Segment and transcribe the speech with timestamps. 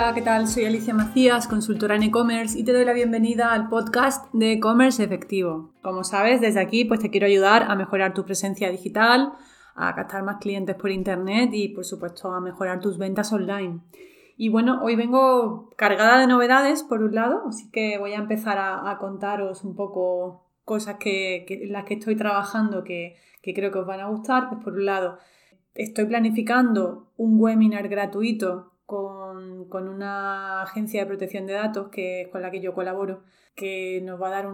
[0.00, 0.48] Hola, ¿qué tal?
[0.48, 5.04] Soy Alicia Macías, consultora en e-commerce y te doy la bienvenida al podcast de e-commerce
[5.04, 5.74] efectivo.
[5.82, 9.34] Como sabes, desde aquí pues te quiero ayudar a mejorar tu presencia digital,
[9.74, 13.80] a captar más clientes por internet y por supuesto a mejorar tus ventas online.
[14.38, 18.56] Y bueno, hoy vengo cargada de novedades por un lado, así que voy a empezar
[18.58, 23.80] a, contaros un poco cosas que, en las que estoy trabajando que, que creo que
[23.80, 24.48] os van a gustar.
[24.48, 25.18] Pues por un lado,
[25.74, 32.50] estoy planificando un webinar gratuito con, una agencia de protección de datos que, con la
[32.50, 33.22] que yo colaboro,
[33.54, 34.46] que nos va a dar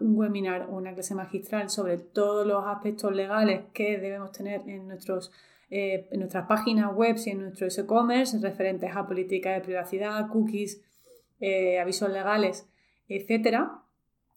[0.00, 4.88] un webinar o una clase magistral sobre todos los aspectos legales que debemos tener en,
[4.88, 5.32] nuestros,
[5.70, 10.82] eh, nuestras páginas web y en nuestro e-commerce referentes a políticas de privacidad, cookies,
[11.40, 12.68] eh, avisos legales,
[13.08, 13.84] etcétera.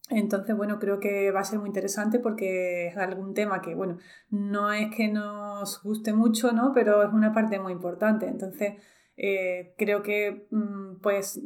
[0.09, 3.97] Entonces, bueno, creo que va a ser muy interesante porque es algún tema que, bueno,
[4.29, 6.71] no es que nos guste mucho, ¿no?
[6.73, 8.27] Pero es una parte muy importante.
[8.27, 8.75] Entonces,
[9.17, 11.41] eh, creo que mm, pues,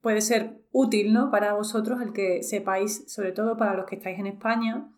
[0.00, 1.30] puede ser útil, ¿no?
[1.30, 4.88] Para vosotros el que sepáis, sobre todo para los que estáis en España,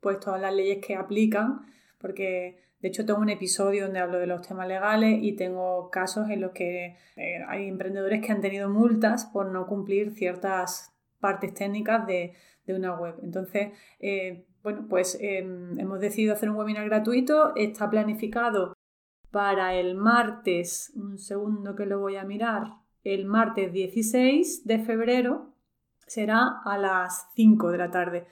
[0.00, 1.60] pues todas las leyes que aplican,
[1.98, 6.28] porque de hecho tengo un episodio donde hablo de los temas legales y tengo casos
[6.30, 11.54] en los que eh, hay emprendedores que han tenido multas por no cumplir ciertas partes
[11.54, 12.34] técnicas de,
[12.66, 13.16] de una web.
[13.22, 18.75] Entonces, eh, bueno, pues em, hemos decidido hacer un webinar gratuito, está planificado
[19.36, 22.68] para el martes, un segundo que lo voy a mirar,
[23.04, 25.52] el martes 16 de febrero
[26.06, 28.26] será a las 5 de la tarde.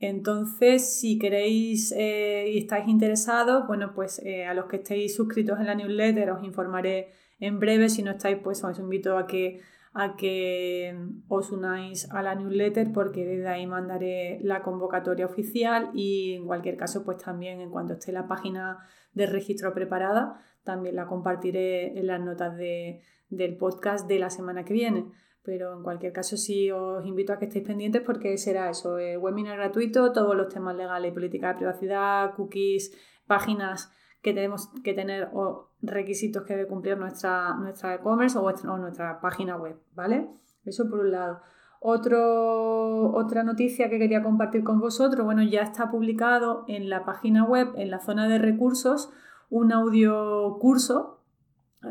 [0.00, 5.58] Entonces, si queréis eh, y estáis interesados, bueno, pues eh, a los que estéis suscritos
[5.58, 7.08] en la newsletter os informaré
[7.38, 7.88] en breve.
[7.88, 10.94] Si no estáis, pues os invito a que a que
[11.28, 16.76] os unáis a la newsletter porque desde ahí mandaré la convocatoria oficial y en cualquier
[16.76, 18.78] caso pues también en cuanto esté la página
[19.14, 24.74] de registro preparada también la compartiré en las notas del podcast de la semana que
[24.74, 25.06] viene.
[25.42, 29.18] Pero en cualquier caso sí os invito a que estéis pendientes porque será eso, el
[29.18, 32.92] webinar gratuito, todos los temas legales y política de privacidad, cookies,
[33.26, 33.90] páginas
[34.22, 39.20] que tenemos que tener o requisitos que debe cumplir nuestra nuestra e-commerce o, o, nuestra
[39.20, 40.28] página web, ¿vale?
[40.64, 41.40] Eso por un lado.
[41.82, 47.44] Otro, otra noticia que quería compartir con vosotros, bueno, ya está publicado en la página
[47.44, 49.10] web, en la zona de recursos,
[49.50, 51.20] un audio curso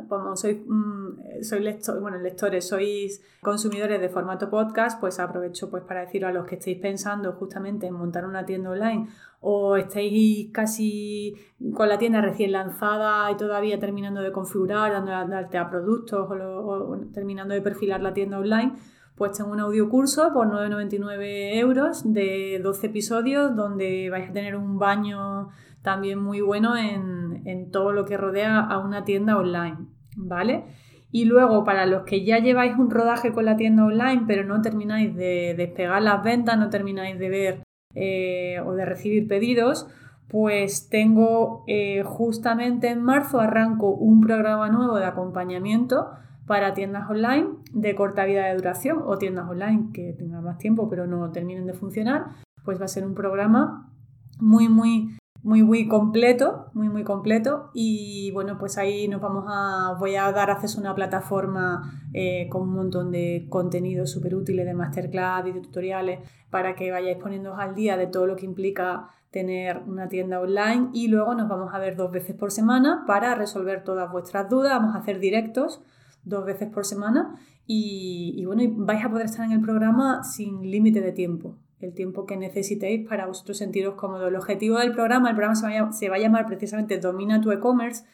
[0.07, 1.65] como sois, mm, soy
[1.99, 6.55] bueno, lectores, sois consumidores de formato podcast, pues aprovecho pues para decir a los que
[6.55, 9.07] estéis pensando justamente en montar una tienda online
[9.41, 11.35] o estáis casi
[11.73, 16.99] con la tienda recién lanzada y todavía terminando de configurar, dando darte a productos o,
[17.11, 18.73] terminando de perfilar la tienda online,
[19.15, 24.55] pues tengo un audio curso por 9,99 euros de 12 episodios donde vais a tener
[24.55, 25.49] un baño
[25.81, 29.77] también muy bueno en, en todo lo que rodea a una tienda online,
[30.15, 30.65] ¿vale?
[31.11, 34.61] Y luego, para los que ya lleváis un rodaje con la tienda online, pero no
[34.61, 37.63] termináis de despegar las ventas, no termináis de ver
[37.95, 39.87] eh, o de recibir pedidos,
[40.27, 46.11] pues tengo eh, justamente en marzo arranco un programa nuevo de acompañamiento
[46.45, 50.87] para tiendas online de corta vida de duración o tiendas online que tengan más tiempo
[50.89, 52.27] pero no terminen de funcionar,
[52.63, 53.91] pues va a ser un programa
[54.39, 57.71] muy muy muy muy completo, muy muy completo.
[57.73, 62.47] Y bueno pues ahí nos vamos a, voy a dar acceso a una plataforma eh,
[62.49, 66.19] con un montón de contenidos súper útiles de masterclass y de tutoriales
[66.49, 70.89] para que vayáis poniéndoos al día de todo lo que implica tener una tienda online.
[70.93, 74.79] Y luego nos vamos a ver dos veces por semana para resolver todas vuestras dudas,
[74.79, 75.81] vamos a hacer directos
[76.23, 77.35] dos veces por semana.
[77.65, 81.93] Y, y bueno, vais a poder estar en el programa sin límite de tiempo el
[81.93, 84.29] tiempo que necesitéis para vosotros sentiros cómodos.
[84.29, 88.05] El objetivo del programa, el programa se va a, llamar precisamente Domina tu e-commerce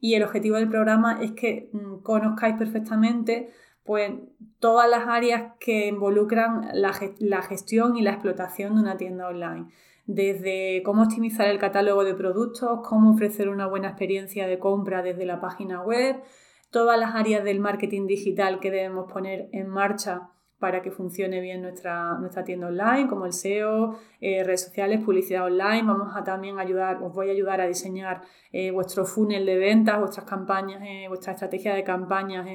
[0.00, 3.50] y el objetivo del programa es que mm, conozcáis perfectamente
[3.84, 4.12] pues,
[4.58, 9.68] todas las áreas que involucran la, la gestión y la explotación de una tienda online
[10.06, 15.26] desde cómo optimizar el catálogo de productos, cómo ofrecer una buena experiencia de compra desde
[15.26, 16.22] la página web,
[16.70, 21.60] todas las áreas del marketing digital que debemos poner en marcha para que funcione bien
[21.60, 25.82] nuestra, nuestra tienda online, como el SEO, eh, redes sociales, publicidad online.
[25.82, 28.22] Vamos a también ayudar, os voy a ayudar a diseñar
[28.52, 32.46] eh, vuestro funnel de ventas, vuestras campañas, eh, vuestra estrategia de campañas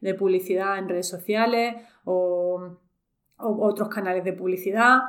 [0.00, 2.78] de publicidad en redes sociales o,
[3.38, 5.00] otros canales de publicidad.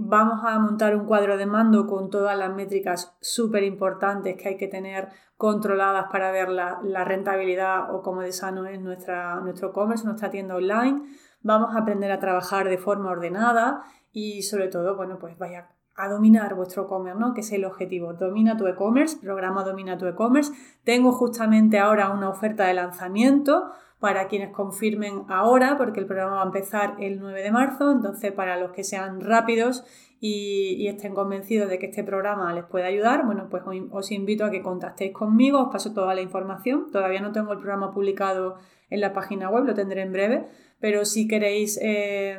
[0.00, 4.56] vamos a montar un cuadro de mando con todas las métricas súper importantes que hay
[4.56, 10.04] que tener controladas para ver la, rentabilidad o cómo de sano es nuestra, nuestro e-commerce,
[10.04, 11.02] nuestra tienda online
[11.42, 13.82] vamos a aprender a trabajar de forma ordenada
[14.12, 15.68] y sobre todo, bueno, pues vaya
[15.98, 17.34] a dominar vuestro e-commerce, ¿no?
[17.34, 18.14] Que es el objetivo.
[18.14, 20.52] Domina tu e-commerce, programa Domina tu e-commerce.
[20.84, 26.42] Tengo justamente ahora una oferta de lanzamiento para quienes confirmen ahora, porque el programa va
[26.42, 29.84] a empezar el 9 de marzo, entonces para los que sean rápidos
[30.20, 34.50] y, estén convencidos de que este programa les puede ayudar, bueno, pues os invito a
[34.50, 36.90] que contactéis conmigo, os paso toda la información.
[36.92, 38.56] Todavía no tengo el programa publicado
[38.90, 40.48] en la página web, lo tendré en breve,
[40.80, 42.38] pero si queréis eh,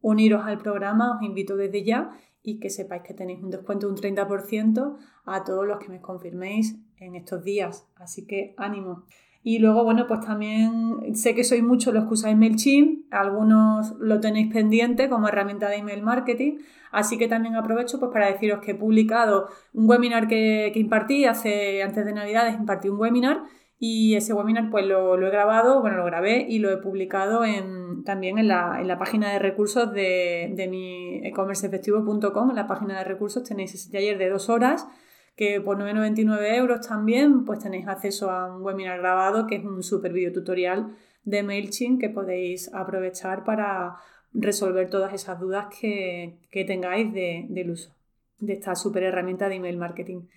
[0.00, 2.10] uniros al programa, os invito desde ya
[2.42, 6.00] y que sepáis que tenéis un descuento de un 30% a todos los que me
[6.00, 7.86] confirméis en estos días.
[7.96, 9.04] Así que ánimo.
[9.44, 14.20] Y luego, bueno, pues también sé que sois muchos los que usáis MailChimp, algunos lo
[14.20, 16.58] tenéis pendiente como herramienta de email marketing,
[16.92, 21.24] así que también aprovecho pues para deciros que he publicado un webinar que, que impartí
[21.24, 23.42] hace, antes de Navidades, impartí un webinar
[23.84, 28.04] y ese webinar pues lo, he grabado, bueno, lo grabé y lo he publicado en,
[28.04, 32.50] también en la, página de recursos de, de mi e-commerceefectivo.com.
[32.50, 34.86] En la página de recursos tenéis ese taller de dos horas
[35.34, 39.82] que por 9,99 euros también pues tenéis acceso a un webinar grabado que es un
[39.82, 43.96] super video tutorial de MailChimp que podéis aprovechar para
[44.32, 46.38] resolver todas esas dudas que,
[46.68, 47.92] tengáis del uso
[48.38, 50.28] de esta super herramienta de email marketing.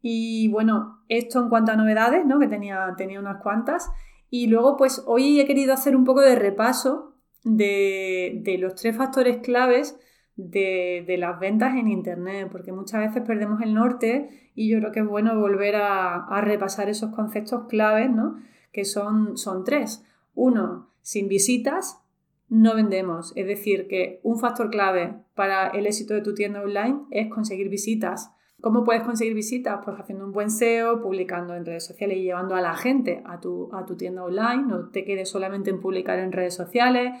[0.00, 2.38] Y bueno, esto en cuanto a novedades, ¿no?
[2.38, 3.90] que tenía, tenía unas cuantas.
[4.30, 7.14] Y luego, pues hoy he querido hacer un poco de repaso
[7.44, 9.98] de, los tres factores claves
[10.36, 15.00] de, las ventas en Internet, porque muchas veces perdemos el norte y yo creo que
[15.00, 18.36] es bueno volver a, repasar esos conceptos claves, ¿no?
[18.72, 20.04] que son, son tres.
[20.34, 22.00] Uno, sin visitas
[22.48, 23.32] no vendemos.
[23.36, 27.68] Es decir, que un factor clave para el éxito de tu tienda online es conseguir
[27.68, 28.30] visitas.
[28.60, 29.80] ¿Cómo puedes conseguir visitas?
[29.84, 33.38] Pues haciendo un buen SEO, publicando en redes sociales y llevando a la gente a
[33.38, 34.64] tu, a tu tienda online.
[34.66, 37.12] No te quedes solamente en publicar en redes sociales.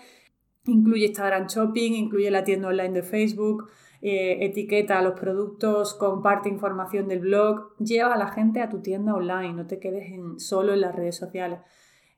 [0.66, 3.70] Incluye Instagram Shopping, incluye la tienda online de Facebook,
[4.02, 7.76] eh, etiqueta los productos, comparte información del blog.
[7.78, 10.94] Lleva a la gente a tu tienda online, no te quedes en, solo en las
[10.94, 11.60] redes sociales.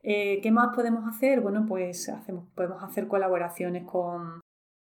[0.03, 1.43] Eh, ¿Qué más podemos hacer?
[1.43, 4.41] Bueno, pues hacemos, podemos hacer colaboraciones con,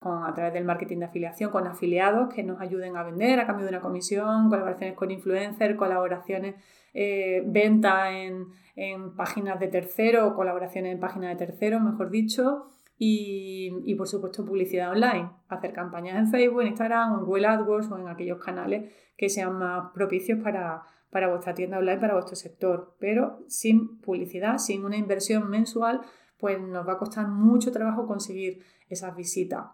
[0.05, 3.65] a través del marketing de afiliación con afiliados que nos ayuden a vender a cambio
[3.65, 6.57] de una comisión, colaboraciones con influencers, colaboraciones,
[6.93, 8.47] eh, venta en,
[9.17, 12.69] páginas de terceros, colaboraciones en páginas de terceros, mejor dicho,
[12.99, 17.99] y, por supuesto publicidad online, hacer campañas en Facebook, en Instagram, en Google AdWords o
[17.99, 22.97] en aquellos canales que sean más propicios para, para vuestra tienda online, para vuestro sector,
[22.99, 26.01] pero sin publicidad, sin una inversión mensual,
[26.39, 29.67] pues nos va a costar mucho trabajo conseguir esas visitas.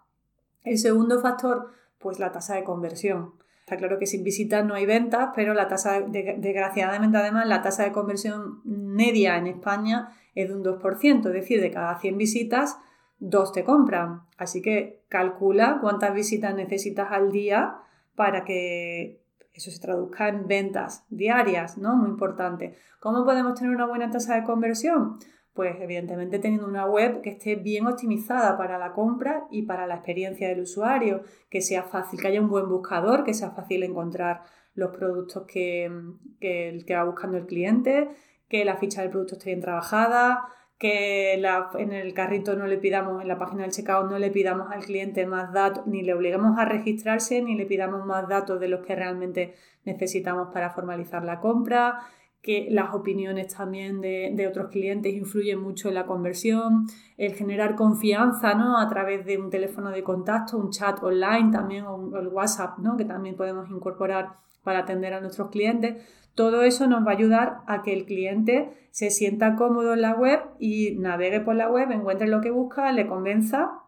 [0.65, 3.35] El segundo factor, pues la tasa de conversión.
[3.61, 7.85] Está claro que sin visitas no hay ventas, pero la tasa, desgraciadamente además, la tasa
[7.85, 12.79] de conversión media en España es de un 2%, es decir, de cada 100 visitas,
[13.19, 14.23] dos te compran.
[14.39, 17.77] Así que calcula cuántas visitas necesitas al día
[18.15, 19.21] para que
[19.53, 21.97] eso se traduzca en ventas diarias, ¿no?
[21.97, 22.77] Muy importante.
[23.01, 25.19] ¿Cómo podemos tener una buena tasa de conversión?
[25.59, 29.97] Pues evidentemente teniendo una web que esté bien optimizada para la compra y para la
[29.97, 34.43] experiencia del usuario, que sea fácil, que haya un buen buscador, que sea fácil encontrar
[34.77, 35.91] los productos que,
[36.39, 38.09] que, va buscando el cliente,
[38.49, 40.45] que la ficha del producto esté bien trabajada,
[40.79, 44.71] que en el carrito no le pidamos, en la página del checkout no le pidamos
[44.71, 48.69] al cliente más datos, ni le obligamos a registrarse, ni le pidamos más datos de
[48.69, 51.99] los que realmente necesitamos para formalizar la compra,
[52.43, 58.55] que las opiniones también de, otros clientes influyen mucho en la conversión, el generar confianza
[58.55, 58.79] ¿no?
[58.79, 62.97] a través de un teléfono de contacto, un chat online también o, el WhatsApp ¿no?
[62.97, 65.97] que también podemos incorporar para atender a nuestros clientes.
[66.35, 70.15] Todo eso nos va a ayudar a que el cliente se sienta cómodo en la
[70.15, 73.83] web y navegue por la web, encuentre lo que busca, le convenza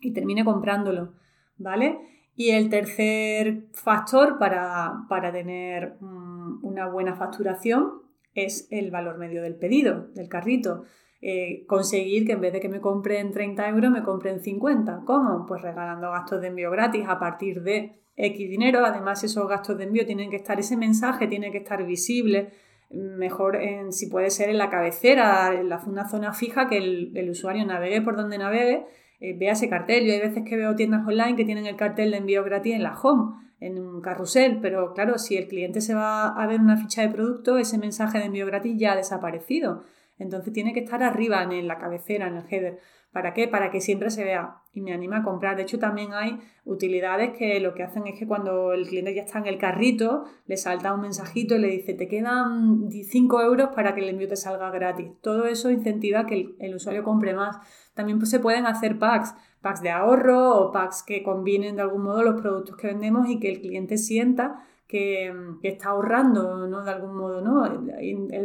[0.00, 1.12] y termine comprándolo.
[1.58, 1.98] ¿Vale?
[2.40, 8.00] Y el tercer factor para, tener una buena facturación
[8.34, 10.84] es el valor medio del pedido, del carrito.
[11.20, 15.02] Eh, conseguir que en vez de que me compren 30 euros, me compren 50.
[15.04, 15.44] ¿Cómo?
[15.46, 18.86] Pues regalando gastos de envío gratis a partir de X dinero.
[18.86, 22.54] Además, esos gastos de envío tienen que estar, ese mensaje tiene que estar visible,
[22.88, 27.28] mejor en, si puede ser en la cabecera, en la, una zona fija, que el
[27.28, 28.86] usuario navegue por donde navegue
[29.20, 30.06] eh, vea ese cartel.
[30.06, 32.82] Yo hay veces que veo tiendas online que tienen el cartel de envío gratis en
[32.82, 36.76] la home, en un carrusel, pero claro, si el cliente se va a ver una
[36.76, 39.84] ficha de producto, ese mensaje de envío gratis ya ha desaparecido.
[40.20, 42.78] Entonces tiene que estar arriba en la cabecera, en el header.
[43.10, 43.48] ¿Para qué?
[43.48, 45.56] Para que siempre se vea y me anima a comprar.
[45.56, 49.22] De hecho, también hay utilidades que lo que hacen es que cuando el cliente ya
[49.22, 53.70] está en el carrito, le salta un mensajito y le dice, te quedan 5 euros
[53.74, 55.10] para que el envío te salga gratis.
[55.22, 57.56] Todo eso incentiva que el, usuario compre más.
[57.94, 62.02] También pues, se pueden hacer packs, packs de ahorro o packs que combinen de algún
[62.02, 65.32] modo los productos que vendemos y que el cliente sienta que,
[65.62, 66.82] está ahorrando, ¿no?
[66.82, 67.62] De algún modo, ¿no?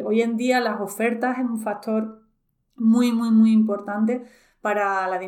[0.06, 2.22] Hoy en día las ofertas es un factor
[2.76, 4.24] muy, muy, muy importante
[4.62, 5.20] para la,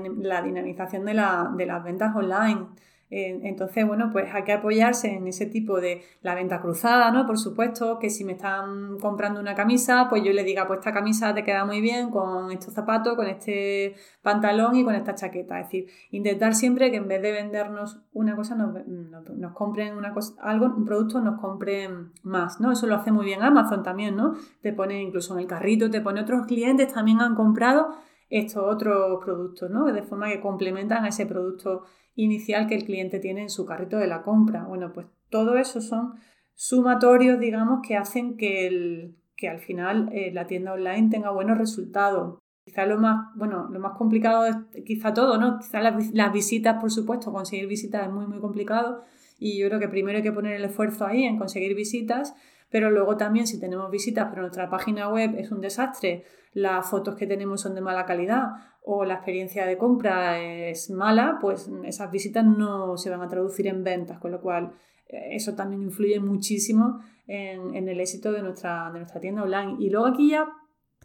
[0.42, 2.68] dinamización de, de las ventas online.
[3.10, 7.26] Entonces, bueno, pues hay que apoyarse en ese tipo de la venta cruzada, ¿no?
[7.26, 10.92] Por supuesto, que si me están comprando una camisa, pues yo le diga, pues esta
[10.92, 15.60] camisa te queda muy bien con estos zapatos, con este pantalón y con esta chaqueta.
[15.62, 20.14] Es decir, intentar siempre que en vez de vendernos una cosa, nos, nos, compren una
[20.14, 22.74] cosa, algo, un producto, nos compren más, ¿no?
[22.74, 24.34] Eso lo hace muy bien Amazon también, ¿no?
[24.62, 27.96] Te pone incluso en el carrito, te pone otros clientes, también han comprado
[28.30, 29.86] estos otros productos, ¿no?
[29.86, 31.84] De forma que complementan a ese producto
[32.16, 34.64] inicial que el cliente tiene en su carrito de la compra.
[34.64, 36.16] Bueno, pues todo eso son
[36.56, 41.58] sumatorios, digamos, que hacen que, el, que al final eh, la tienda online tenga buenos
[41.58, 42.40] resultados.
[42.68, 45.58] Quizá lo más, bueno, lo más complicado es quizá todo, ¿no?
[45.58, 49.06] Quizá las, visitas, por supuesto, conseguir visitas es muy, muy complicado
[49.40, 52.36] y yo creo que primero hay que poner el esfuerzo ahí en conseguir visitas,
[52.70, 57.16] pero luego también si tenemos visitas pero nuestra página web es un desastre, las fotos
[57.16, 58.48] que tenemos son de mala calidad
[58.84, 63.68] o la experiencia de compra es mala, pues esas visitas no se van a traducir
[63.68, 64.74] en ventas, con lo cual
[65.08, 69.78] eh, eso también influye muchísimo en, el éxito de nuestra, de nuestra tienda online.
[69.80, 70.50] Y luego aquí ya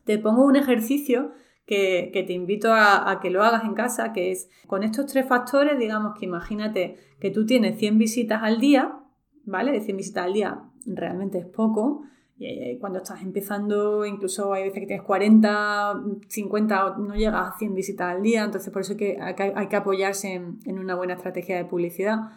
[0.05, 1.31] te pongo un ejercicio
[1.67, 5.79] que, te invito a, que lo hagas en casa, que es con estos tres factores,
[5.79, 8.99] digamos que imagínate que tú tienes 100 visitas al día,
[9.45, 9.73] ¿vale?
[9.73, 12.03] De 100 visitas al día realmente es poco.
[12.45, 17.75] Eh, cuando estás empezando, incluso hay veces que tienes 40, 50, no llegas a 100
[17.75, 21.65] visitas al día, entonces por eso que hay, que apoyarse en, una buena estrategia de
[21.65, 22.31] publicidad.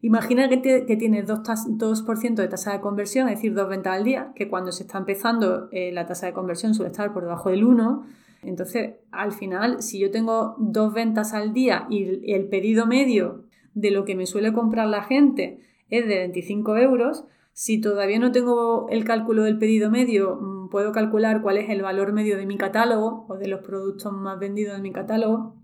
[0.00, 4.48] Imagina que, tienes 2%, de tasa de conversión, es decir, dos ventas al día, que
[4.48, 8.06] cuando se está empezando eh, la tasa de conversión suele estar por debajo del 1.
[8.42, 13.44] Entonces, al final, si yo tengo dos ventas al día y el pedido medio
[13.74, 18.32] de lo que me suele comprar la gente es de 25 euros, si todavía no
[18.32, 22.46] tengo el cálculo del pedido medio, mm, puedo calcular cuál es el valor medio de
[22.46, 25.54] mi catálogo o de los productos más vendidos de mi catálogo.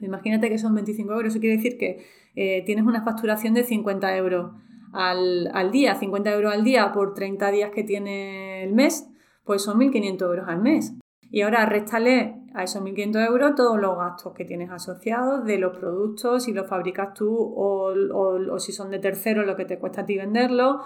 [0.00, 2.04] Imagínate que son 25 euros, eso quiere decir que
[2.34, 4.52] eh, tienes una facturación de 50 euros
[4.92, 9.08] al, al, día, 50 euros al día por 30 días que tiene el mes,
[9.44, 10.94] pues son 1.500 euros al mes.
[11.36, 15.76] Y ahora réstale a esos 1.500 euros todos los gastos que tienes asociados de los
[15.76, 20.00] productos, si los fabricas tú o, o si son de terceros lo que te cuesta
[20.00, 20.76] a ti venderlos,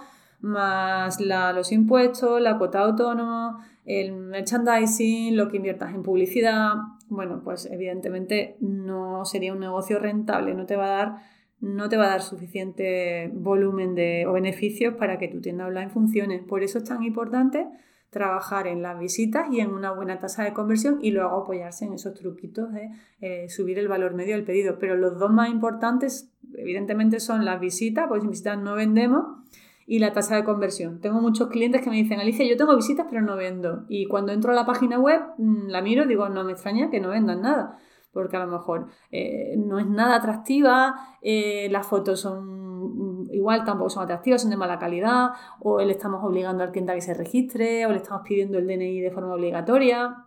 [0.41, 6.73] más los impuestos, la cuota autónoma, el merchandising, lo que inviertas en publicidad,
[7.09, 11.17] bueno, pues evidentemente no sería un negocio rentable, no te va a dar,
[11.61, 15.91] no te va a dar suficiente volumen de, o beneficios para que tu tienda online
[15.91, 16.41] funcione.
[16.41, 17.69] Por eso es tan importante
[18.11, 21.95] trabajar en las visitas y en una buena tasa de conversión y luego apoyarse en
[21.95, 22.91] esos truquitos de
[23.21, 24.79] eh, subir el valor medio del pedido.
[24.79, 29.41] Pero los dos más importantes, evidentemente, son las visitas, porque sin visitas no vendemos
[29.87, 31.01] y la tasa de conversión.
[31.01, 33.87] Tengo muchos clientes que me dicen, Alicia, yo tengo visitas pero no vendo.
[33.89, 37.01] Y cuando entro a la página web, mm, la miro digo, no me extraña que
[37.01, 37.79] no vendan nada.
[38.13, 43.65] Porque a lo mejor eh, no es nada atractiva, eh, las fotos son mm, igual,
[43.65, 47.01] tampoco son atractivas, son de mala calidad, o le estamos obligando al cliente a que
[47.01, 50.27] se registre, o le estamos pidiendo el DNI de forma obligatoria.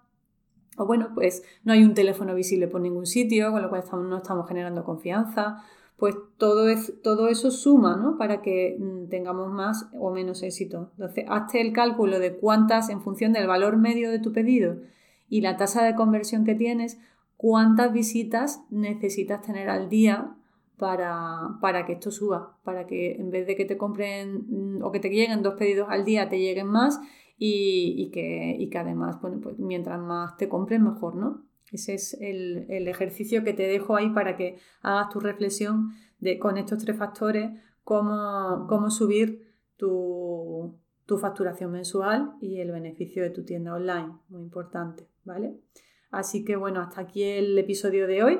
[0.77, 4.17] O bueno, pues no hay un teléfono visible por ningún sitio, con lo cual no
[4.17, 5.63] estamos generando confianza
[6.03, 8.17] pues todo, es, todo eso suma ¿no?
[8.17, 10.91] para que mm, tengamos más o menos éxito.
[10.97, 14.77] Entonces, hazte el cálculo de cuántas, en función del valor medio de tu pedido
[15.29, 16.99] y la tasa de conversión que tienes,
[17.43, 20.33] cuántas visitas necesitas tener al día
[20.77, 24.93] para, para, que esto suba, para que en vez de que te compren mm, o
[24.93, 27.01] que te lleguen dos pedidos al día, te lleguen más
[27.37, 31.43] y, que, y que, además, bueno, pues mientras más te compren, mejor, ¿no?
[31.69, 35.89] Ese es el, ejercicio que te dejo ahí para que hagas tu reflexión
[36.21, 37.51] de, con estos tres factores,
[37.83, 44.13] cómo, cómo subir tu, tu facturación mensual y el beneficio de tu tienda online.
[44.29, 45.57] Muy importante, ¿vale?
[46.13, 48.39] Así que bueno, hasta aquí el episodio de hoy.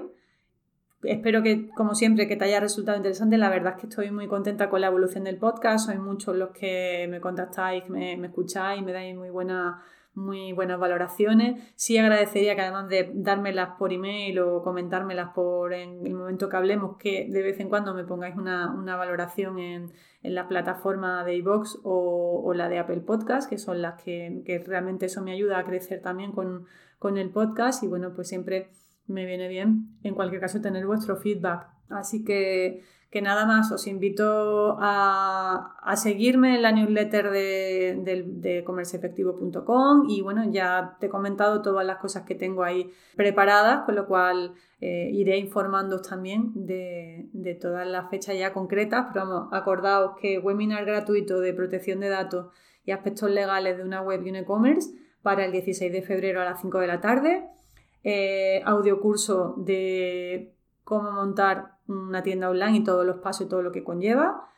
[1.02, 3.38] Espero que, como siempre, que te haya resultado interesante.
[3.38, 5.88] La verdad es que estoy muy contenta con la evolución del podcast.
[5.88, 9.84] Sois muchos los que me contactáis, me, me escucháis, me dais muy buena
[10.16, 11.62] muy buenas valoraciones.
[11.76, 16.58] Sí agradecería que además de dármelas por email o comentármelas por en el momento que
[16.58, 19.92] hablemos, que de vez en cuando me pongáis una, valoración en,
[20.22, 25.22] la plataforma de iVoox o, la de Apple Podcast, que son las que, realmente eso
[25.22, 26.66] me ayuda a crecer también con,
[27.00, 28.70] con el podcast y bueno, pues siempre
[29.08, 31.68] me viene bien en cualquier caso tener vuestro feedback.
[31.90, 40.10] Así que que nada más os invito a, seguirme en la newsletter de, de, comerciefectivo.com
[40.10, 44.08] y bueno, ya te he comentado todas las cosas que tengo ahí preparadas, con lo
[44.08, 50.18] cual eh, iré informándoos también de, de, todas las fechas ya concretas, pero vamos, acordaos
[50.20, 52.48] que webinar gratuito de protección de datos
[52.84, 54.90] y aspectos legales de una web y un e-commerce
[55.22, 57.48] para el 16 de febrero a las 5 de la tarde,
[58.04, 63.62] eh, audio curso de cómo montar una tienda online y todos los pasos y todo
[63.62, 64.50] lo que conlleva.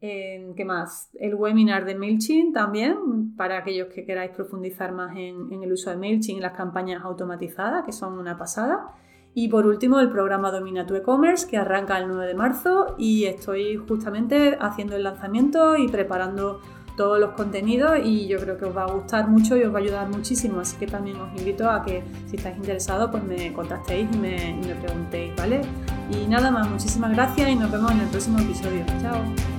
[0.00, 1.08] ¿Qué más?
[1.18, 5.96] El webinar de MailChimp también, para aquellos que queráis profundizar más en, el uso de
[5.96, 8.92] MailChimp y las campañas automatizadas, que son una pasada.
[9.32, 13.24] Y por último, el programa Domina tu e-commerce, que arranca el 9 de marzo y
[13.24, 16.60] estoy justamente haciendo el lanzamiento y preparando
[16.96, 19.78] todos los contenidos y yo creo que os va a gustar mucho y os va
[19.78, 20.60] a ayudar muchísimo.
[20.60, 24.50] Así que también os invito a que si estáis interesados, pues me contactéis y me,
[24.50, 25.60] y me preguntéis, ¿vale?
[26.10, 28.84] Y nada más, muchísimas gracias y nos vemos en el próximo episodio.
[29.00, 29.53] Chao.